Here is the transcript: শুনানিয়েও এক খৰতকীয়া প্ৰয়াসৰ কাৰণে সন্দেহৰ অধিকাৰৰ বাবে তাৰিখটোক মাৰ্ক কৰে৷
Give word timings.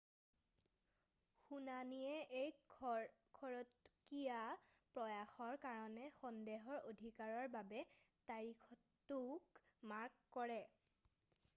শুনানিয়েও 1.47 2.13
এক 2.45 2.55
খৰতকীয়া 2.77 4.39
প্ৰয়াসৰ 4.95 5.59
কাৰণে 5.67 6.07
সন্দেহৰ 6.21 6.81
অধিকাৰৰ 6.93 7.53
বাবে 7.57 7.85
তাৰিখটোক 8.31 9.63
মাৰ্ক 9.93 10.35
কৰে৷ 10.39 10.67